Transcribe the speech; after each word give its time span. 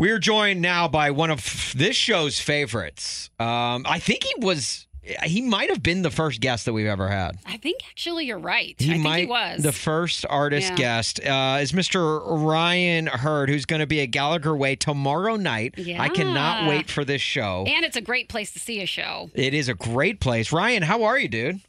We're 0.00 0.18
joined 0.18 0.62
now 0.62 0.88
by 0.88 1.10
one 1.10 1.30
of 1.30 1.74
this 1.76 1.94
show's 1.94 2.38
favorites. 2.38 3.28
Um, 3.38 3.84
I 3.86 3.98
think 3.98 4.24
he 4.24 4.32
was, 4.38 4.86
he 5.24 5.42
might 5.42 5.68
have 5.68 5.82
been 5.82 6.00
the 6.00 6.10
first 6.10 6.40
guest 6.40 6.64
that 6.64 6.72
we've 6.72 6.86
ever 6.86 7.06
had. 7.08 7.36
I 7.44 7.58
think 7.58 7.82
actually 7.90 8.24
you're 8.24 8.38
right. 8.38 8.74
He 8.78 8.88
I 8.88 8.92
think 8.94 9.04
might 9.04 9.18
he 9.20 9.26
was. 9.26 9.62
the 9.62 9.72
first 9.72 10.24
artist 10.30 10.70
Yeah. 10.70 10.76
guest 10.76 11.20
uh, 11.22 11.58
is 11.60 11.72
Mr. 11.72 12.22
Ryan 12.26 13.08
Hurd, 13.08 13.50
who's 13.50 13.66
going 13.66 13.80
to 13.80 13.86
be 13.86 14.00
at 14.00 14.06
Gallagher 14.06 14.56
Way 14.56 14.74
tomorrow 14.74 15.36
night. 15.36 15.74
Yeah. 15.76 16.00
I 16.00 16.08
cannot 16.08 16.66
wait 16.66 16.88
for 16.90 17.04
this 17.04 17.20
show. 17.20 17.64
and 17.68 17.84
it's 17.84 17.96
a 17.98 18.00
great 18.00 18.30
place 18.30 18.52
to 18.54 18.58
see 18.58 18.80
a 18.80 18.86
show. 18.86 19.28
It 19.34 19.52
is 19.52 19.68
a 19.68 19.74
great 19.74 20.18
place. 20.18 20.50
Ryan, 20.50 20.82
how 20.82 21.02
are 21.02 21.18
you, 21.18 21.28
dude? 21.28 21.60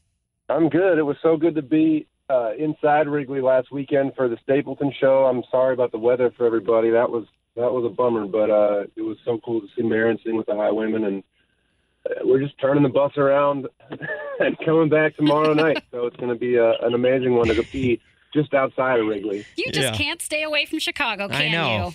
I'm 0.47 0.69
good. 0.69 0.97
It 0.97 1.03
was 1.03 1.17
so 1.21 1.35
good 1.35 1.55
to 1.55 1.61
be 1.61 2.07
uh, 2.29 2.51
inside 2.57 3.09
Wrigley 3.09 3.41
last 3.41 3.73
weekend 3.73 4.13
for 4.15 4.29
the 4.29 4.37
Stapleton 4.41 4.93
show. 4.97 5.25
I'm 5.25 5.43
sorry 5.51 5.73
about 5.73 5.91
the 5.91 5.99
weather 5.99 6.31
for 6.37 6.45
everybody. 6.45 6.91
That 6.91 7.09
was 7.11 7.25
that 7.55 7.71
was 7.71 7.85
a 7.85 7.89
bummer, 7.93 8.25
but 8.25 8.49
uh, 8.49 8.83
it 8.95 9.01
was 9.01 9.17
so 9.25 9.39
cool 9.43 9.61
to 9.61 9.67
see 9.75 9.83
Maren 9.83 10.17
sing 10.23 10.37
with 10.37 10.45
the 10.47 10.55
Highwaymen, 10.55 11.03
and 11.03 11.23
uh, 12.09 12.13
we're 12.23 12.39
just 12.41 12.57
turning 12.59 12.83
the 12.83 12.89
bus 12.89 13.11
around 13.17 13.67
and 14.39 14.57
coming 14.65 14.89
back 14.89 15.15
tomorrow 15.15 15.53
night. 15.53 15.83
So 15.91 16.05
it's 16.07 16.15
going 16.17 16.29
to 16.33 16.39
be 16.39 16.55
a, 16.55 16.71
an 16.81 16.93
amazing 16.93 17.35
one 17.35 17.47
to 17.47 17.63
be 17.71 18.01
just 18.33 18.53
outside 18.53 18.99
of 18.99 19.07
Wrigley. 19.07 19.45
You 19.57 19.71
just 19.71 19.91
Yeah. 19.91 19.97
can't 19.97 20.21
stay 20.21 20.43
away 20.43 20.65
from 20.65 20.79
Chicago, 20.79 21.25
I 21.25 21.43
can 21.43 21.51
know. 21.51 21.87
you? 21.87 21.93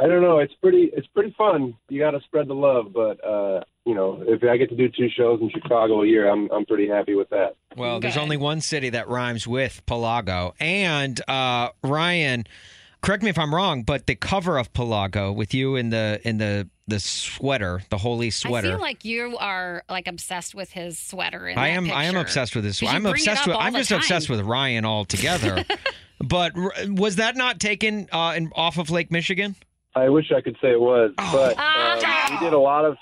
I 0.00 0.06
don't 0.06 0.22
know. 0.22 0.38
It's 0.38 0.54
pretty. 0.62 0.90
It's 0.96 1.08
pretty 1.08 1.34
fun. 1.36 1.74
You 1.88 1.98
got 1.98 2.12
to 2.12 2.20
spread 2.20 2.46
the 2.46 2.54
love, 2.54 2.92
but 2.92 3.18
uh, 3.26 3.64
you 3.84 3.96
know, 3.96 4.22
if 4.28 4.44
I 4.44 4.56
get 4.56 4.68
to 4.68 4.76
do 4.76 4.88
two 4.88 5.08
shows 5.08 5.40
in 5.40 5.50
Chicago 5.50 6.02
a 6.02 6.06
year, 6.06 6.30
I'm 6.30 6.48
I'm 6.52 6.64
pretty 6.66 6.86
happy 6.86 7.16
with 7.16 7.28
that. 7.30 7.56
Well, 7.76 7.98
there's 7.98 8.16
only 8.16 8.36
one 8.36 8.60
city 8.60 8.90
that 8.90 9.08
rhymes 9.08 9.44
with 9.48 9.82
Pelago, 9.86 10.52
And 10.60 11.20
uh, 11.28 11.70
Ryan, 11.82 12.44
correct 13.00 13.22
me 13.22 13.30
if 13.30 13.38
I'm 13.38 13.54
wrong, 13.54 13.82
but 13.82 14.06
the 14.06 14.14
cover 14.14 14.58
of 14.58 14.72
Pelago 14.72 15.34
with 15.34 15.54
you 15.54 15.76
in 15.76 15.90
the 15.90 16.20
in 16.24 16.38
the 16.38 16.68
the 16.86 17.00
sweater, 17.00 17.82
the 17.90 17.98
holy 17.98 18.30
sweater. 18.30 18.68
I 18.68 18.70
feel 18.72 18.80
like 18.80 19.04
you 19.04 19.36
are 19.38 19.84
like 19.90 20.08
obsessed 20.08 20.54
with 20.54 20.70
his 20.72 20.98
sweater. 20.98 21.46
In 21.48 21.58
I 21.58 21.68
that 21.68 21.76
am 21.76 21.90
I 21.90 22.04
am 22.04 22.16
obsessed 22.16 22.54
with 22.54 22.64
this. 22.64 22.80
'Cause 22.80 22.88
you 22.90 22.96
I'm 22.96 23.06
obsessed 23.06 23.46
with 23.46 23.56
I'm 23.56 23.72
the 23.74 23.80
just 23.80 23.90
obsessed 23.92 24.28
with 24.30 24.40
Ryan 24.40 24.84
altogether. 24.84 25.64
but 26.20 26.52
r- 26.56 26.72
was 26.88 27.16
that 27.16 27.36
not 27.36 27.60
taken 27.60 28.08
uh, 28.12 28.34
in, 28.36 28.50
off 28.54 28.78
of 28.78 28.90
Lake 28.90 29.10
Michigan? 29.10 29.54
I 29.94 30.08
wish 30.08 30.32
I 30.34 30.40
could 30.40 30.56
say 30.62 30.70
it 30.70 30.80
was, 30.80 31.12
Oh. 31.18 31.32
but 31.32 31.58
um, 31.58 32.34
we 32.38 32.38
did 32.46 32.52
a 32.52 32.58
lot 32.58 32.84
of. 32.84 32.96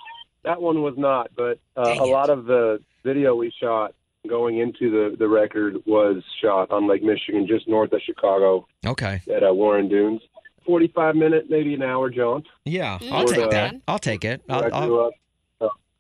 That 0.45 0.63
one 0.63 0.83
was 0.83 0.95
not, 0.97 1.31
but 1.37 1.59
uh, 1.77 1.97
a 1.99 2.05
lot 2.07 2.31
of 2.31 2.45
the 2.47 2.81
video 3.05 3.35
we 3.35 3.53
shot 3.61 3.95
going 4.27 4.59
into 4.59 4.91
the 4.91 5.17
the 5.17 5.29
record 5.29 5.77
was 5.87 6.23
shot 6.43 6.71
on 6.71 6.89
Lake 6.89 7.03
Michigan, 7.03 7.47
just 7.47 7.67
north 7.69 7.93
of 7.93 8.01
Chicago 8.03 8.67
Okay. 8.87 9.21
at 9.35 9.43
uh, 9.45 9.53
Warren 9.55 9.89
Dunes. 9.89 10.23
Forty-five 10.65 11.15
minute, 11.15 11.47
maybe 11.49 11.75
an 11.75 11.83
hour 11.83 12.11
jaunt. 12.11 12.47
Yeah, 12.65 12.99
Mm, 12.99 13.13
I'll 13.13 13.19
that's 13.21 13.31
take 13.33 13.41
not 13.41 13.51
that. 13.53 13.75
I'll 13.87 13.99
take 14.01 14.25
it. 14.25 14.43
I'll, 14.49 14.65
I 14.65 14.69
I'll, 14.69 14.87
grew 14.89 15.07
up. 15.07 15.13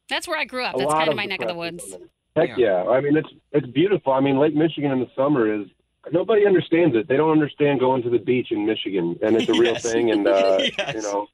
That's 0.08 0.26
where 0.28 0.38
I 0.38 0.44
grew 0.44 0.64
up. 0.64 0.76
That's 0.76 0.92
kind 0.92 1.08
of 1.08 1.16
my 1.16 1.24
neck 1.24 1.40
of 1.42 1.48
the 1.48 1.54
woods. 1.54 1.96
Heck 2.36 2.56
yeah! 2.58 2.84
I 2.84 3.00
mean, 3.00 3.16
it's 3.16 3.28
it's 3.52 3.66
beautiful. 3.66 4.12
I 4.12 4.20
mean, 4.20 4.38
Lake 4.38 4.54
Michigan 4.54 4.90
in 4.92 5.00
the 5.00 5.08
summer 5.16 5.52
is 5.52 5.66
nobody 6.12 6.46
understands 6.46 6.94
it. 6.96 7.08
They 7.08 7.16
don't 7.16 7.30
understand 7.30 7.80
going 7.80 8.02
to 8.02 8.10
the 8.10 8.18
beach 8.18 8.48
in 8.50 8.66
Michigan, 8.66 9.16
and 9.22 9.36
it's 9.36 9.48
a 9.48 9.52
real 9.52 9.72
Yes. 9.74 9.82
thing. 9.82 10.10
And 10.10 10.26
uh, 10.28 10.58
Yes. 10.78 10.94
you 10.94 11.02
know, 11.02 11.26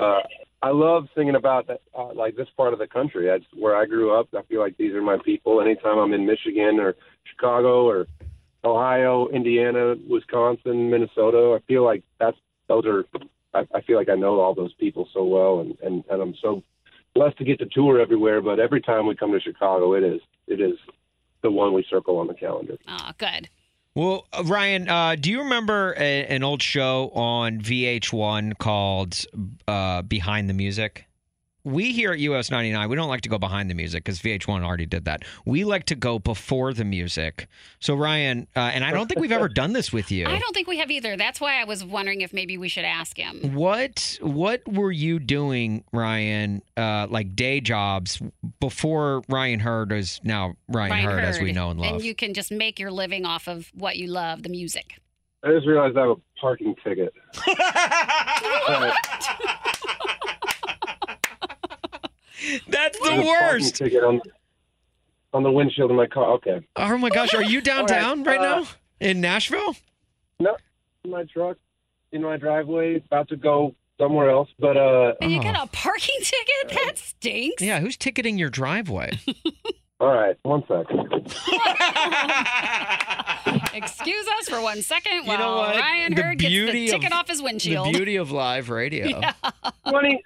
uh, 0.00 0.20
I 0.62 0.70
love 0.70 1.08
singing 1.16 1.34
about 1.34 1.66
that, 1.66 1.80
uh, 1.96 2.14
like 2.14 2.36
this 2.36 2.48
part 2.56 2.72
of 2.72 2.78
the 2.78 2.86
country. 2.86 3.26
That's 3.26 3.44
where 3.52 3.76
I 3.76 3.84
grew 3.84 4.18
up. 4.18 4.28
I 4.36 4.42
feel 4.42 4.60
like 4.60 4.76
these 4.76 4.94
are 4.94 5.02
my 5.02 5.18
people. 5.24 5.60
Anytime 5.60 5.98
I'm 5.98 6.12
in 6.12 6.24
Michigan 6.24 6.78
or 6.78 6.94
Chicago 7.24 7.84
or 7.86 8.06
Ohio, 8.64 9.28
Indiana, 9.28 9.96
Wisconsin, 10.08 10.88
Minnesota, 10.88 11.58
I 11.60 11.66
feel 11.66 11.84
like 11.84 12.04
that's 12.20 12.36
those 12.68 12.86
are. 12.86 13.04
I, 13.54 13.66
I 13.74 13.80
feel 13.82 13.96
like 13.96 14.08
I 14.08 14.14
know 14.14 14.40
all 14.40 14.54
those 14.54 14.72
people 14.74 15.08
so 15.12 15.24
well, 15.24 15.60
and 15.60 15.76
and, 15.82 16.04
and 16.08 16.22
I'm 16.22 16.34
so 16.40 16.62
blessed 17.14 17.38
to 17.38 17.44
get 17.44 17.58
to 17.58 17.66
tour 17.66 18.00
everywhere. 18.00 18.40
But 18.40 18.60
every 18.60 18.80
time 18.80 19.06
we 19.06 19.16
come 19.16 19.32
to 19.32 19.40
Chicago, 19.40 19.94
it 19.94 20.04
is 20.04 20.20
it 20.46 20.60
is 20.60 20.78
the 21.42 21.50
one 21.50 21.74
we 21.74 21.84
circle 21.90 22.18
on 22.18 22.28
the 22.28 22.34
calendar. 22.34 22.78
Oh, 22.86 23.10
good. 23.18 23.48
Well, 23.94 24.26
uh, 24.32 24.42
Ryan, 24.44 24.88
uh, 24.88 25.16
do 25.16 25.30
you 25.30 25.40
remember 25.40 25.94
a, 25.98 26.26
an 26.26 26.42
old 26.42 26.62
show 26.62 27.10
on 27.10 27.60
VH1 27.60 28.56
called 28.58 29.20
uh, 29.68 30.02
Behind 30.02 30.48
the 30.48 30.54
Music? 30.54 31.06
We 31.64 31.92
here 31.92 32.12
at 32.12 32.18
US 32.18 32.50
99, 32.50 32.88
we 32.88 32.96
don't 32.96 33.08
like 33.08 33.20
to 33.20 33.28
go 33.28 33.38
behind 33.38 33.70
the 33.70 33.74
music 33.74 34.04
because 34.04 34.20
VH1 34.20 34.64
already 34.64 34.86
did 34.86 35.04
that. 35.04 35.22
We 35.46 35.64
like 35.64 35.84
to 35.84 35.94
go 35.94 36.18
before 36.18 36.72
the 36.72 36.84
music. 36.84 37.46
So, 37.78 37.94
Ryan, 37.94 38.48
uh, 38.56 38.72
and 38.74 38.84
I 38.84 38.90
don't 38.90 39.06
think 39.06 39.20
we've 39.20 39.30
ever 39.30 39.48
done 39.48 39.72
this 39.72 39.92
with 39.92 40.10
you. 40.10 40.26
I 40.26 40.40
don't 40.40 40.54
think 40.54 40.66
we 40.66 40.78
have 40.78 40.90
either. 40.90 41.16
That's 41.16 41.40
why 41.40 41.60
I 41.60 41.64
was 41.64 41.84
wondering 41.84 42.22
if 42.22 42.32
maybe 42.32 42.58
we 42.58 42.68
should 42.68 42.84
ask 42.84 43.16
him. 43.16 43.54
What 43.54 44.18
what 44.20 44.66
were 44.66 44.90
you 44.90 45.20
doing, 45.20 45.84
Ryan? 45.92 46.62
Uh, 46.76 47.06
like 47.08 47.36
day 47.36 47.60
jobs 47.60 48.20
before 48.58 49.22
Ryan 49.28 49.60
Hurd 49.60 49.92
is 49.92 50.20
now 50.24 50.54
Ryan, 50.68 50.90
Ryan 50.90 51.04
Hurd, 51.04 51.24
as 51.24 51.40
we 51.40 51.52
know 51.52 51.70
and 51.70 51.80
love. 51.80 51.94
And 51.94 52.02
you 52.02 52.14
can 52.14 52.34
just 52.34 52.50
make 52.50 52.80
your 52.80 52.90
living 52.90 53.24
off 53.24 53.46
of 53.46 53.70
what 53.74 53.96
you 53.96 54.08
love, 54.08 54.42
the 54.42 54.48
music. 54.48 54.98
I 55.44 55.52
just 55.52 55.66
realized 55.66 55.96
I 55.96 56.02
have 56.02 56.10
a 56.10 56.16
parking 56.40 56.74
ticket. 56.84 57.12
That's 62.68 62.98
the 62.98 63.04
a 63.04 63.08
parking 63.08 63.26
worst. 63.26 63.76
ticket 63.76 64.02
on 64.04 64.20
on 65.34 65.42
the 65.42 65.50
windshield 65.50 65.90
of 65.90 65.96
my 65.96 66.06
car. 66.06 66.32
Okay, 66.34 66.60
Oh 66.76 66.96
my 66.98 67.08
gosh, 67.10 67.34
are 67.34 67.42
you 67.42 67.60
downtown 67.60 68.22
right 68.24 68.38
uh, 68.40 68.60
now 68.60 68.66
in 69.00 69.20
Nashville? 69.20 69.74
no, 70.40 70.56
my 71.06 71.24
truck 71.24 71.56
in 72.12 72.22
my 72.22 72.36
driveway, 72.36 72.96
about 72.96 73.28
to 73.28 73.36
go 73.36 73.74
somewhere 73.98 74.30
else. 74.30 74.48
But 74.58 74.76
uh, 74.76 75.14
And 75.22 75.32
you 75.32 75.38
Oh. 75.38 75.42
got 75.42 75.64
a 75.64 75.66
parking 75.72 76.18
ticket? 76.20 76.78
That 76.84 76.98
stinks. 76.98 77.62
Yeah, 77.62 77.80
who's 77.80 77.96
ticketing 77.96 78.36
your 78.38 78.50
driveway? 78.50 79.18
all 80.00 80.14
right, 80.14 80.36
one 80.42 80.62
second. 80.68 81.08
Excuse 83.74 84.26
us 84.38 84.48
for 84.48 84.60
one 84.60 84.82
second 84.82 85.22
You 85.22 85.28
while 85.28 85.38
know? 85.38 85.78
Ryan 85.78 86.14
The 86.14 86.22
Hurd 86.22 86.38
gets 86.38 86.50
beauty 86.50 86.86
the 86.88 86.94
of- 86.96 87.00
ticket 87.00 87.16
off 87.16 87.28
his 87.28 87.40
windshield. 87.42 87.86
the 87.88 87.92
beauty 87.92 88.16
of 88.16 88.30
live 88.30 88.68
radio. 88.68 89.20
Twenty. 89.88 90.22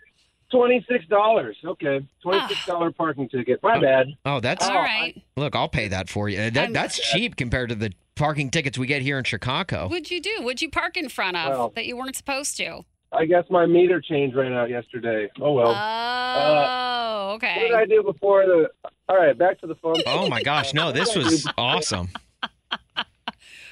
Twenty-six 0.50 1.06
dollars. 1.06 1.56
Okay, 1.64 2.00
ah. 2.02 2.20
twenty-six 2.22 2.66
dollar 2.66 2.92
parking 2.92 3.28
ticket. 3.28 3.60
My 3.62 3.80
bad. 3.80 4.06
Oh, 4.24 4.36
oh 4.36 4.40
that's 4.40 4.66
All 4.66 4.76
right. 4.76 5.20
look. 5.36 5.56
I'll 5.56 5.68
pay 5.68 5.88
that 5.88 6.08
for 6.08 6.28
you. 6.28 6.50
That, 6.50 6.72
that's 6.72 6.98
cheap 6.98 7.36
compared 7.36 7.70
to 7.70 7.74
the 7.74 7.92
parking 8.14 8.50
tickets 8.50 8.78
we 8.78 8.86
get 8.86 9.02
here 9.02 9.18
in 9.18 9.24
Chicago. 9.24 9.88
What'd 9.88 10.10
you 10.10 10.20
do? 10.20 10.38
What'd 10.42 10.62
you 10.62 10.70
park 10.70 10.96
in 10.96 11.08
front 11.08 11.36
of 11.36 11.50
Well- 11.50 11.72
that 11.74 11.86
you 11.86 11.96
weren't 11.96 12.16
supposed 12.16 12.56
to? 12.58 12.84
I 13.12 13.24
guess 13.24 13.44
my 13.50 13.66
meter 13.66 14.00
change 14.00 14.34
ran 14.34 14.52
out 14.52 14.68
yesterday. 14.68 15.30
Oh 15.40 15.52
well. 15.52 15.68
Oh, 15.68 15.72
uh, 15.72 17.34
okay. 17.36 17.56
what 17.56 17.68
did. 17.68 17.74
I 17.74 17.86
do 17.86 18.02
before 18.02 18.44
the? 18.44 18.68
All 19.08 19.16
right, 19.16 19.36
back 19.36 19.60
to 19.60 19.66
the 19.66 19.76
phone. 19.76 20.02
Oh 20.06 20.28
my 20.28 20.42
gosh, 20.42 20.74
no! 20.74 20.92
This 20.92 21.14
was 21.14 21.48
awesome. 21.56 22.08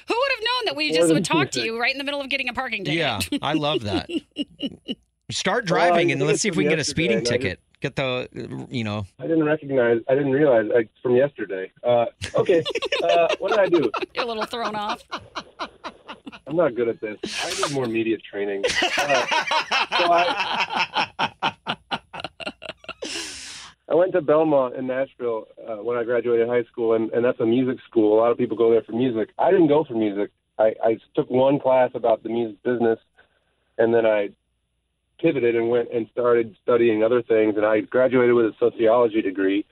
Who 0.07 0.15
would 0.15 0.31
have 0.35 0.39
known 0.39 0.65
that 0.65 0.75
we 0.75 0.91
just 0.91 1.11
would 1.11 1.25
talk 1.25 1.51
to 1.51 1.61
you 1.61 1.79
right 1.79 1.91
in 1.91 1.97
the 1.97 2.03
middle 2.03 2.21
of 2.21 2.29
getting 2.29 2.47
a 2.47 2.53
parking 2.53 2.85
ticket? 2.85 2.97
Yeah, 2.99 3.19
I 3.41 3.53
love 3.53 3.83
that. 3.83 4.09
Start 5.31 5.69
Well, 5.69 5.81
I 5.81 5.87
driving 5.87 6.11
and 6.11 6.21
let's 6.21 6.41
see 6.41 6.49
if 6.49 6.55
we 6.55 6.63
can 6.63 6.71
get 6.71 6.79
a 6.79 6.83
speeding 6.83 7.23
ticket. 7.23 7.59
Get 7.81 7.95
the, 7.95 8.67
you 8.69 8.83
know, 8.83 9.05
I 9.19 9.23
didn't 9.23 9.43
recognize. 9.43 10.01
I 10.07 10.15
didn't 10.15 10.31
realize 10.31 10.65
like, 10.73 10.89
from 11.03 11.15
yesterday. 11.15 11.71
Uh, 11.83 12.05
okay, 12.35 12.63
uh, 13.03 13.27
what 13.39 13.49
did 13.49 13.59
I 13.59 13.67
do? 13.67 13.91
You're 14.13 14.23
a 14.23 14.27
little 14.27 14.45
thrown 14.45 14.75
off. 14.75 15.03
I'm 16.47 16.55
not 16.55 16.75
good 16.75 16.87
at 16.87 17.01
this. 17.01 17.17
I 17.43 17.67
need 17.67 17.73
more 17.73 17.85
media 17.85 18.17
training. 18.17 18.63
Uh, 18.65 19.25
so 19.97 20.11
I, 20.11 21.53
I 23.89 23.93
went 23.93 24.13
to 24.13 24.21
Belmont 24.21 24.75
in 24.75 24.87
Nashville 24.87 25.47
uh, 25.67 25.75
when 25.77 25.97
I 25.97 26.03
graduated 26.03 26.47
high 26.47 26.63
school, 26.63 26.93
and, 26.93 27.11
and 27.11 27.25
that's 27.25 27.39
a 27.39 27.45
music 27.45 27.77
school. 27.87 28.17
A 28.17 28.19
lot 28.19 28.31
of 28.31 28.37
people 28.37 28.57
go 28.57 28.71
there 28.71 28.83
for 28.83 28.93
music. 28.93 29.29
I 29.37 29.51
didn't 29.51 29.67
go 29.67 29.83
for 29.83 29.93
music. 29.93 30.31
I, 30.57 30.73
I 30.83 30.97
took 31.15 31.29
one 31.29 31.59
class 31.59 31.91
about 31.93 32.23
the 32.23 32.29
music 32.29 32.61
business, 32.63 32.99
and 33.77 33.93
then 33.93 34.05
I 34.05 34.29
pivoted 35.19 35.55
and 35.55 35.69
went 35.69 35.89
and 35.93 36.07
started 36.11 36.55
studying 36.63 37.03
other 37.03 37.21
things. 37.21 37.55
And 37.57 37.65
I 37.65 37.81
graduated 37.81 38.33
with 38.35 38.45
a 38.45 38.53
sociology 38.59 39.21
degree. 39.21 39.65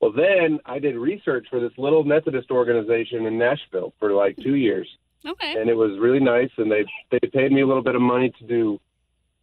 Well, 0.00 0.12
then 0.12 0.58
I 0.66 0.78
did 0.78 0.96
research 0.96 1.46
for 1.50 1.58
this 1.60 1.72
little 1.78 2.04
Methodist 2.04 2.50
organization 2.50 3.26
in 3.26 3.38
Nashville 3.38 3.92
for 3.98 4.12
like 4.12 4.36
two 4.36 4.54
years 4.56 4.88
Okay. 5.24 5.54
and 5.60 5.68
it 5.68 5.74
was 5.74 5.98
really 5.98 6.20
nice. 6.20 6.50
And 6.58 6.70
they 6.70 6.84
they 7.10 7.18
paid 7.32 7.50
me 7.52 7.62
a 7.62 7.66
little 7.66 7.82
bit 7.82 7.94
of 7.94 8.02
money 8.02 8.32
to 8.38 8.44
do 8.46 8.80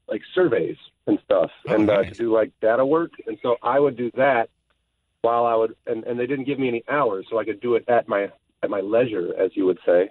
like 0.07 0.21
surveys 0.35 0.77
and 1.07 1.17
stuff, 1.25 1.49
Oh, 1.67 1.73
and 1.73 1.89
uh, 1.89 2.03
to 2.03 2.11
do 2.11 2.31
like 2.33 2.51
data 2.61 2.85
work. 2.85 3.11
And 3.27 3.37
so 3.41 3.57
I 3.63 3.79
would 3.79 3.97
do 3.97 4.11
that 4.15 4.49
while 5.21 5.45
I 5.45 5.55
would, 5.55 5.75
and, 5.87 6.03
and 6.03 6.19
they 6.19 6.27
didn't 6.27 6.45
give 6.45 6.59
me 6.59 6.67
any 6.67 6.83
hours, 6.89 7.25
so 7.29 7.39
I 7.39 7.45
could 7.45 7.61
do 7.61 7.75
it 7.75 7.85
at 7.87 8.07
my 8.07 8.29
at 8.61 8.69
my 8.69 8.81
leisure, 8.81 9.33
as 9.37 9.51
you 9.55 9.65
would 9.65 9.79
say. 9.85 10.09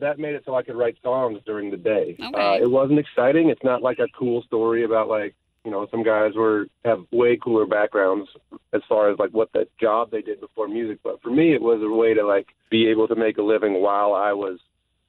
That 0.00 0.18
made 0.18 0.34
it 0.34 0.42
so 0.44 0.54
I 0.54 0.62
could 0.62 0.76
write 0.76 0.96
songs 1.02 1.40
during 1.46 1.70
the 1.70 1.76
day. 1.76 2.16
Okay. 2.20 2.40
Uh, 2.40 2.54
it 2.54 2.70
wasn't 2.70 2.98
exciting. 2.98 3.48
It's 3.48 3.62
not 3.62 3.82
like 3.82 3.98
a 3.98 4.08
cool 4.16 4.42
story 4.42 4.84
about 4.84 5.08
like 5.08 5.34
you 5.64 5.70
know 5.70 5.86
some 5.90 6.02
guys 6.02 6.34
were 6.34 6.66
have 6.84 7.04
way 7.10 7.36
cooler 7.36 7.66
backgrounds 7.66 8.28
as 8.72 8.82
far 8.88 9.10
as 9.10 9.18
like 9.18 9.30
what 9.30 9.52
the 9.52 9.66
job 9.80 10.10
they 10.10 10.22
did 10.22 10.40
before 10.40 10.68
music. 10.68 10.98
But 11.02 11.22
for 11.22 11.30
me, 11.30 11.54
it 11.54 11.62
was 11.62 11.80
a 11.82 11.88
way 11.88 12.14
to 12.14 12.26
like 12.26 12.48
be 12.70 12.88
able 12.88 13.08
to 13.08 13.14
make 13.14 13.38
a 13.38 13.42
living 13.42 13.80
while 13.80 14.14
I 14.14 14.32
was 14.32 14.58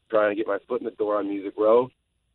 trying 0.09 0.31
to 0.31 0.35
get 0.35 0.47
my 0.47 0.59
foot 0.67 0.81
in 0.81 0.85
the 0.85 0.91
door 0.91 1.17
on 1.17 1.27
Music 1.27 1.53
Row. 1.57 1.89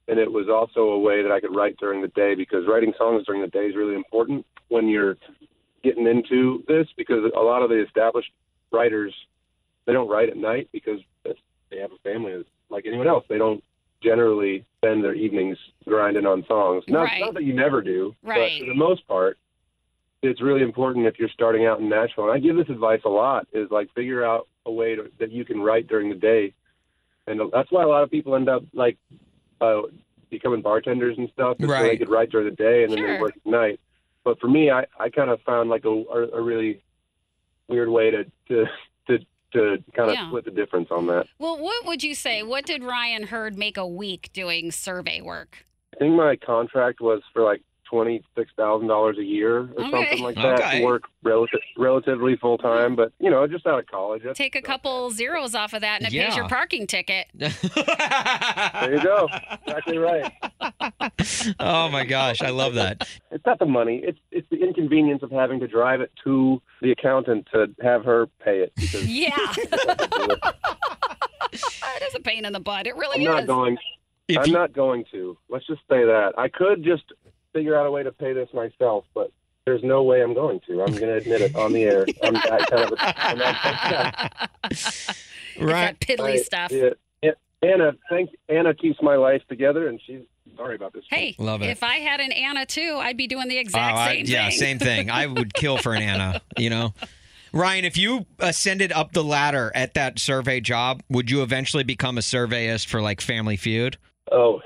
And 0.09 0.19
it 0.19 0.31
was 0.31 0.49
also 0.49 0.91
a 0.91 0.99
way 0.99 1.23
that 1.23 1.31
I 1.31 1.41
could 1.41 1.55
write 1.55 1.77
during 1.79 2.03
the 2.03 2.09
day 2.09 2.35
because 2.35 2.67
writing 2.67 2.93
songs 2.99 3.25
during 3.27 3.43
the 3.43 3.49
day 3.49 3.67
is 3.67 3.77
really 3.77 3.95
important 3.95 4.45
when 4.69 4.89
you're 4.89 5.17
getting 5.83 6.07
into 6.07 6.65
this 6.67 6.89
because 6.97 7.31
a 7.37 7.41
lot 7.41 7.63
of 7.63 7.71
the 7.71 7.83
established 7.83 8.31
writers 8.73 9.15
they 9.87 9.93
don't 9.93 10.09
write 10.09 10.29
at 10.29 10.37
night 10.37 10.69
because 10.73 11.01
that's, 11.25 11.39
they 11.71 11.79
have 11.79 11.93
a 11.93 11.99
family 11.99 12.45
like 12.69 12.85
anyone 13.01 13.15
else. 13.15 13.25
They 13.29 13.39
don't 13.39 13.63
generally 14.03 14.65
spend 14.79 15.05
their 15.05 15.15
evenings 15.15 15.59
grinding 15.87 16.27
on 16.27 16.45
songs. 16.47 16.85
Not, 16.89 17.03
Right. 17.05 17.21
not 17.21 17.35
that 17.35 17.45
you 17.45 17.53
never 17.53 17.83
do, 17.83 18.15
Right. 18.23 18.59
but 18.61 18.67
for 18.67 18.73
the 18.73 18.75
most 18.79 19.07
part, 19.07 19.39
it's 20.23 20.41
really 20.41 20.63
important 20.63 21.07
if 21.07 21.19
you're 21.19 21.29
starting 21.31 21.67
out 21.67 21.81
in 21.81 21.89
Nashville. 21.89 22.25
And 22.25 22.33
I 22.33 22.39
give 22.39 22.57
this 22.57 22.69
advice 22.69 23.01
a 23.05 23.09
lot: 23.09 23.47
is 23.53 23.71
like 23.71 23.93
figure 23.95 24.25
out 24.25 24.49
a 24.67 24.71
way 24.73 24.95
to, 24.95 25.11
that 25.19 25.31
you 25.31 25.45
can 25.45 25.61
write 25.63 25.87
during 25.87 26.09
the 26.11 26.15
day, 26.15 26.53
and 27.27 27.41
that's 27.53 27.71
why 27.73 27.83
a 27.83 27.89
lot 27.89 28.03
of 28.03 28.11
people 28.11 28.35
end 28.37 28.49
up 28.49 28.63
like 28.75 28.99
uh, 29.61 29.83
becoming 30.31 30.61
bartenders 30.63 31.17
and 31.19 31.31
stuff. 31.33 31.57
is 31.59 31.67
so 31.67 31.73
Right. 31.73 31.83
they 31.83 31.97
could 31.97 32.11
write 32.11 32.31
during 32.31 32.47
the 32.49 32.57
day 32.57 32.83
and 32.85 32.93
then 32.93 32.99
Sure. 32.99 33.15
they 33.15 33.21
work 33.21 33.37
at 33.37 33.47
night. 33.51 33.81
But 34.25 34.39
for 34.41 34.49
me, 34.49 34.71
I, 34.71 34.87
I 34.99 35.09
kind 35.09 35.31
of 35.31 35.41
found 35.43 35.71
like 35.71 35.85
a, 35.87 35.89
a, 35.91 36.29
a 36.35 36.41
really 36.41 36.83
weird 37.69 37.89
way 37.89 38.11
to 38.11 38.25
to 38.49 38.67
to, 39.09 39.19
to 39.53 39.83
kind 39.95 40.11
of 40.11 40.15
Yeah. 40.17 40.29
split 40.29 40.45
the 40.45 40.51
difference 40.51 40.89
on 40.91 41.07
that. 41.09 41.27
Well, 41.39 41.59
what 41.59 41.87
would 41.87 42.03
you 42.03 42.15
say? 42.15 42.43
What 42.43 42.65
did 42.67 42.83
Ryan 42.85 43.25
Hurd 43.25 43.59
make 43.59 43.77
a 43.77 43.87
week 43.87 44.31
doing 44.33 44.71
survey 44.71 45.21
work? 45.21 45.67
I 45.95 45.99
think 45.99 46.15
my 46.15 46.37
contract 46.37 47.01
was 47.01 47.23
for 47.33 47.43
like 47.43 47.63
twenty 47.91 48.23
six 48.37 48.51
thousand 48.57 48.87
dollars 48.89 49.19
a 49.19 49.25
year 49.25 49.59
or 49.59 49.71
Okay. 49.79 49.91
something 49.91 50.23
like 50.23 50.37
that 50.37 50.61
Okay. 50.61 50.79
to 50.79 50.85
work 50.85 51.03
relative, 51.23 51.61
relatively 51.77 52.37
full 52.37 52.57
time. 52.59 52.95
But 52.97 53.13
you 53.19 53.29
know, 53.31 53.47
just 53.47 53.67
out 53.67 53.79
of 53.81 53.87
college. 53.87 54.23
Take 54.35 54.55
a 54.55 54.63
couple 54.63 55.11
zeros 55.11 55.55
off 55.55 55.73
of 55.73 55.81
that, 55.81 56.01
and 56.03 56.07
it 56.13 56.17
pays 56.19 56.37
your 56.37 56.49
parking 56.49 56.87
ticket. 56.87 57.27
There 58.81 58.95
you 58.95 59.03
go. 59.03 59.29
Exactly 59.67 59.99
right. 59.99 60.33
oh 61.61 61.89
my 61.91 62.05
gosh, 62.05 62.41
I 62.43 62.51
love 62.51 62.75
that. 62.75 63.07
It's 63.31 63.45
not 63.45 63.59
the 63.59 63.67
money. 63.67 64.01
It's 64.03 64.19
it's 64.31 64.49
the 64.51 64.63
inconvenience 64.63 65.23
of 65.23 65.31
having 65.31 65.61
to 65.61 65.67
drive 65.69 66.01
it 66.01 66.11
to 66.25 66.63
the 66.81 66.93
accountant 66.93 67.47
to 67.53 67.69
have 67.83 68.05
her 68.05 68.27
pay 68.45 68.61
it. 68.61 68.73
Yeah. 69.05 69.37
it 71.53 72.03
is 72.03 72.15
a 72.15 72.21
pain 72.21 72.45
in 72.45 72.53
the 72.53 72.61
butt. 72.61 72.87
It 72.87 72.95
really 72.97 73.17
I'm 73.17 73.21
really 73.23 73.35
not 73.35 73.43
is. 73.43 73.47
going. 73.47 73.79
If 74.29 74.39
I'm 74.39 74.47
you- 74.47 74.53
not 74.53 74.73
going 74.73 75.05
to. 75.13 75.37
Let's 75.49 75.67
just 75.67 75.81
say 75.91 76.05
that 76.05 76.33
I 76.39 76.49
could 76.49 76.83
just 76.85 77.05
figure 77.53 77.77
out 77.79 77.87
a 77.87 77.91
way 77.91 78.03
to 78.03 78.13
pay 78.13 78.33
this 78.33 78.49
myself, 78.55 79.05
but 79.15 79.33
there's 79.67 79.83
no 79.83 80.03
way 80.03 80.23
I'm 80.23 80.35
going 80.35 80.61
to. 80.67 80.81
I'm 80.83 80.89
going 80.93 81.01
to 81.01 81.15
admit 81.15 81.41
it 81.43 81.55
on 81.57 81.73
the 81.73 81.83
air. 81.85 82.07
I'm 82.23 82.35
that 82.35 82.67
kind 82.71 82.85
of. 82.85 82.93
A, 82.93 83.27
I'm 83.29 83.39
that, 83.39 84.51
It's 84.71 85.09
right. 85.61 85.99
that 85.99 86.01
piddly 86.01 86.33
I- 86.35 86.37
stuff. 86.39 86.73
yeah, 86.73 86.91
yeah. 87.23 87.31
Anna, 87.63 87.93
thank 88.09 88.31
Anna 88.49 88.75
keeps 88.75 89.01
my 89.03 89.17
life 89.17 89.43
together, 89.49 89.89
and 89.89 90.01
she's 90.07 90.23
sorry 90.57 90.75
about 90.77 90.93
this. 90.93 91.05
Hey, 91.11 91.35
Love 91.39 91.63
it. 91.63 91.67
if 91.67 91.83
I 91.83 91.97
had 91.97 92.21
an 92.21 92.33
Anna 92.33 92.65
too, 92.67 92.99
I'd 93.01 93.17
be 93.17 93.27
doing 93.27 93.49
the 93.49 93.59
Oh, 93.59 93.61
exact 93.61 93.97
I- 93.97 94.15
same 94.17 94.27
yeah, 94.27 94.49
thing. 94.49 94.59
same 94.59 94.79
thing. 94.79 95.11
I 95.11 95.27
would 95.27 95.53
kill 95.55 95.77
for 95.79 95.95
an 95.95 96.03
Anna, 96.03 96.41
you 96.57 96.71
know. 96.71 96.95
Ryan, 97.53 97.85
if 97.85 97.97
you 97.99 98.27
ascended 98.39 98.93
up 98.93 99.13
the 99.13 99.25
ladder 99.25 99.73
at 99.75 99.95
that 99.95 100.19
survey 100.21 100.61
job, 100.61 101.03
would 101.11 101.31
you 101.31 101.43
eventually 101.43 101.83
become 101.83 102.17
a 102.17 102.21
surveyist 102.21 102.87
for 102.87 103.03
like 103.03 103.21
Family 103.21 103.57
Feud? 103.57 103.97
Oh, 104.31 104.61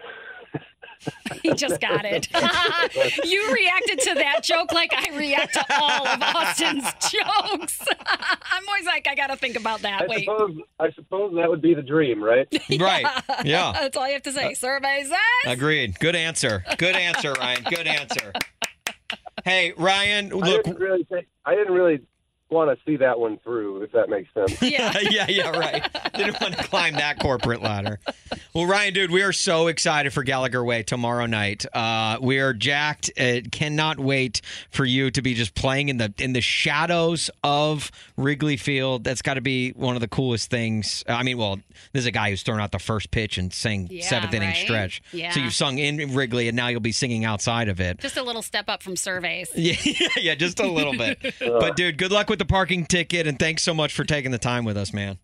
he 1.49 1.53
just 1.53 1.79
got 1.81 2.07
it. 2.07 2.29
you 3.25 3.53
reacted 3.53 4.01
to 4.01 4.15
that 4.15 4.43
joke 4.43 4.73
like 4.73 4.93
I 4.95 5.15
react 5.15 5.53
to 5.55 5.65
all 5.79 6.07
of 6.07 6.23
Austin's 6.23 6.85
jokes. 7.11 7.85
I'm 8.07 8.67
always 8.67 8.87
like, 8.87 9.07
I 9.07 9.15
got 9.15 9.27
to 9.27 9.37
think 9.37 9.57
about 9.57 9.83
that. 9.83 10.03
I 10.03 10.07
Wait. 10.07 10.25
suppose 10.25 10.57
I 10.81 10.91
suppose 10.93 11.35
that 11.37 11.49
would 11.49 11.61
be 11.61 11.75
the 11.75 11.83
dream, 11.83 12.25
right? 12.25 12.49
Right. 12.81 13.05
Yeah. 13.45 13.73
That's 13.73 13.97
all 13.97 14.07
you 14.07 14.15
have 14.15 14.23
to 14.23 14.33
say. 14.33 14.53
Uh, 14.53 14.55
Survey 14.55 15.05
says. 15.05 15.19
Agreed. 15.53 16.01
Good 16.01 16.17
answer. 16.17 16.65
Good 16.79 16.97
answer, 16.97 17.35
Ryan. 17.35 17.63
Good 17.65 17.87
answer. 17.87 18.33
Hey, 19.45 19.75
Ryan, 19.77 20.31
look. 20.31 20.45
I 20.45 20.51
didn't 20.63 20.79
really 20.79 21.05
think, 21.05 21.27
I 21.45 21.55
didn't 21.55 21.75
really 21.75 22.01
want 22.51 22.71
to 22.77 22.85
see 22.85 22.97
that 22.97 23.19
one 23.19 23.39
through, 23.39 23.83
if 23.83 23.93
that 23.93 24.09
makes 24.09 24.33
sense. 24.35 24.61
Yeah. 24.63 24.93
yeah, 25.11 25.27
yeah, 25.29 25.51
right. 25.51 25.87
Didn't 26.15 26.41
want 26.41 26.57
to 26.57 26.65
climb 26.65 26.95
that 26.95 27.19
corporate 27.21 27.63
ladder. 27.63 28.01
Well, 28.55 28.67
Ryan, 28.67 28.95
dude, 28.95 29.11
we 29.11 29.23
are 29.23 29.33
so 29.33 29.67
excited 29.69 30.13
for 30.13 30.23
Gallagher 30.23 30.65
Way 30.65 30.83
tomorrow 30.83 31.27
night. 31.27 31.65
Uh, 31.75 32.19
we 32.21 32.39
are 32.39 32.53
jacked. 32.53 33.11
Uh, 33.19 33.41
cannot 33.53 33.99
wait 33.99 34.41
for 34.71 34.85
you 34.85 35.11
to 35.11 35.23
be 35.23 35.35
just 35.35 35.55
playing 35.55 35.89
in 35.89 35.97
the 35.99 36.13
in 36.19 36.33
the 36.33 36.41
shadows 36.41 37.31
of 37.43 37.91
Wrigley 38.17 38.57
Field. 38.57 39.05
That's 39.05 39.23
got 39.23 39.35
to 39.35 39.41
be 39.41 39.71
one 39.73 39.95
of 39.97 40.01
the 40.01 40.09
coolest 40.09 40.51
things. 40.51 41.05
I 41.09 41.23
mean, 41.23 41.39
well, 41.39 41.59
there's 41.93 42.07
a 42.07 42.11
guy 42.11 42.31
who's 42.31 42.43
thrown 42.43 42.61
out 42.61 42.73
the 42.73 42.79
first 42.79 43.11
pitch 43.11 43.39
and 43.39 43.53
sang 43.53 43.89
Yeah, 43.91 44.07
seventh 44.07 44.35
inning 44.35 44.49
right? 44.49 44.57
stretch. 44.57 45.03
Yeah. 45.13 45.31
So 45.33 45.41
you've 45.41 45.55
sung 45.55 45.79
in 45.79 46.15
Wrigley, 46.15 46.49
and 46.49 46.57
now 46.57 46.69
you'll 46.69 46.81
be 46.81 46.93
singing 46.93 47.25
outside 47.25 47.69
of 47.69 47.81
it. 47.81 47.99
Just 47.99 48.17
a 48.17 48.23
little 48.23 48.43
step 48.43 48.69
up 48.69 48.83
from 48.83 48.97
surveys. 48.97 49.51
Yeah, 49.65 49.77
yeah, 50.21 50.35
just 50.35 50.61
a 50.61 50.67
little 50.67 50.93
bit. 50.97 51.19
but 51.41 51.77
dude, 51.77 51.97
good 51.99 52.13
luck 52.13 52.29
with 52.29 52.34
the 52.39 52.45
parking 52.45 52.85
ticket, 52.87 53.27
and 53.27 53.39
thanks 53.39 53.63
so 53.63 53.75
much 53.75 53.95
for 53.95 54.05
taking 54.05 54.31
the 54.31 54.39
time 54.39 54.65
with 54.65 54.77
us, 54.77 54.93
man. 54.93 55.19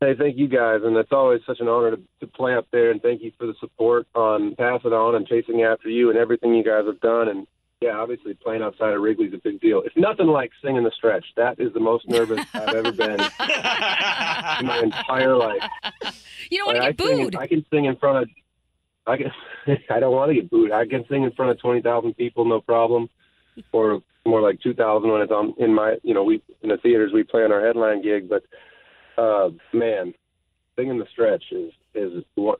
Hey, 0.00 0.14
thank 0.18 0.36
you 0.36 0.48
guys, 0.48 0.80
and 0.84 0.96
it's 0.96 1.12
always 1.12 1.40
such 1.46 1.60
an 1.60 1.68
honor 1.68 1.92
to, 1.92 2.02
to 2.20 2.26
play 2.26 2.54
up 2.54 2.66
there. 2.72 2.90
And 2.90 3.00
thank 3.00 3.22
you 3.22 3.32
for 3.38 3.46
the 3.46 3.54
support 3.60 4.06
on 4.14 4.54
Pass 4.56 4.80
It 4.84 4.92
On 4.92 5.14
and 5.14 5.26
chasing 5.26 5.62
after 5.62 5.88
you 5.88 6.10
and 6.10 6.18
everything 6.18 6.54
you 6.54 6.64
guys 6.64 6.84
have 6.86 7.00
done. 7.00 7.28
And 7.28 7.46
yeah, 7.80 7.96
obviously 7.96 8.34
playing 8.34 8.62
outside 8.62 8.92
of 8.92 9.00
Wrigley's 9.00 9.32
a 9.32 9.38
big 9.38 9.60
deal. 9.60 9.82
It's 9.82 9.96
nothing 9.96 10.26
like 10.26 10.50
singing 10.62 10.84
the 10.84 10.90
stretch. 10.90 11.24
That 11.36 11.58
is 11.60 11.72
the 11.72 11.80
most 11.80 12.08
nervous 12.08 12.44
I've 12.52 12.74
ever 12.74 12.92
been 12.92 13.12
in 13.20 14.66
my 14.66 14.80
entire 14.82 15.36
life. 15.36 15.62
You 16.50 16.58
don't 16.58 16.66
want 16.66 16.76
to 16.76 16.92
get 16.92 17.00
I, 17.00 17.16
sing, 17.16 17.24
booed. 17.24 17.36
I 17.36 17.46
can 17.46 17.64
sing 17.70 17.84
in 17.84 17.96
front 17.96 18.18
of. 18.18 18.28
I 19.06 19.16
can. 19.16 19.32
I 19.90 20.00
don't 20.00 20.12
want 20.12 20.30
to 20.30 20.34
get 20.34 20.50
booed. 20.50 20.72
I 20.72 20.86
can 20.86 21.04
sing 21.08 21.22
in 21.22 21.32
front 21.32 21.50
of 21.50 21.60
twenty 21.60 21.82
thousand 21.82 22.14
people, 22.14 22.44
no 22.44 22.60
problem, 22.60 23.08
or 23.72 24.02
more 24.26 24.40
like 24.40 24.60
two 24.60 24.74
thousand 24.74 25.10
when 25.10 25.20
it's 25.22 25.32
on 25.32 25.54
in 25.58 25.74
my. 25.74 25.96
You 26.02 26.14
know, 26.14 26.24
we 26.24 26.42
in 26.62 26.68
the 26.70 26.76
theaters 26.78 27.12
we 27.12 27.22
play 27.22 27.42
on 27.44 27.52
our 27.52 27.64
headline 27.64 28.02
gig, 28.02 28.28
but 28.28 28.42
uh, 29.16 29.50
man, 29.72 30.14
singing 30.76 30.98
the 30.98 31.06
stretch 31.12 31.44
is 31.52 31.72
is 31.94 32.12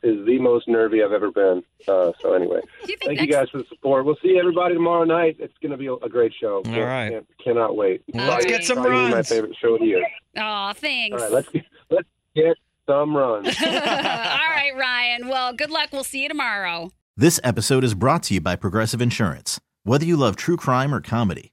is 0.02 0.26
the 0.26 0.38
most 0.40 0.68
nervy 0.68 1.02
I've 1.02 1.12
ever 1.12 1.30
been. 1.30 1.62
Uh, 1.88 2.12
so 2.20 2.34
anyway, 2.34 2.60
you 2.86 2.96
thank 3.02 3.20
you 3.20 3.26
guys 3.26 3.48
for 3.50 3.58
the 3.58 3.64
support. 3.68 4.04
We'll 4.04 4.16
see 4.22 4.38
everybody 4.38 4.74
tomorrow 4.74 5.04
night. 5.04 5.36
It's 5.40 5.54
going 5.60 5.72
to 5.72 5.78
be 5.78 5.86
a, 5.86 5.94
a 5.94 6.08
great 6.08 6.32
show. 6.40 6.62
All 6.66 6.80
right. 6.80 7.10
Can't- 7.10 7.26
cannot 7.42 7.76
wait. 7.76 8.02
Well, 8.12 8.28
let's 8.28 8.46
get 8.46 8.64
some 8.64 8.76
Probably 8.76 9.10
my 9.10 9.22
favorite 9.22 9.56
show 9.60 9.74
of 9.74 9.80
the 9.80 9.86
year. 9.86 10.06
Aw, 10.36 10.72
thanks. 10.74 11.14
All 11.14 11.20
right, 11.28 11.32
let's 11.32 11.48
get, 11.48 11.64
let's 11.90 12.08
get 12.34 12.56
some 12.86 13.16
runs. 13.16 13.48
All 13.62 13.66
right, 13.70 14.72
Ryan. 14.76 15.28
Well, 15.28 15.52
good 15.52 15.70
luck. 15.70 15.88
We'll 15.92 16.04
see 16.04 16.22
you 16.22 16.28
tomorrow. 16.28 16.90
This 17.16 17.38
episode 17.44 17.84
is 17.84 17.94
brought 17.94 18.22
to 18.24 18.34
you 18.34 18.40
by 18.40 18.56
Progressive 18.56 19.00
Insurance. 19.02 19.60
Whether 19.84 20.04
you 20.04 20.16
love 20.16 20.36
true 20.36 20.56
crime 20.56 20.94
or 20.94 21.00
comedy, 21.00 21.52